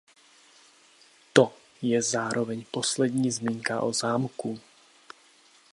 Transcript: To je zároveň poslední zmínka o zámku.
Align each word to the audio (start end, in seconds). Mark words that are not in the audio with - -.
To 1.33 1.53
je 1.81 2.01
zároveň 2.01 2.65
poslední 2.71 3.31
zmínka 3.31 3.81
o 3.81 3.93
zámku. 3.93 4.59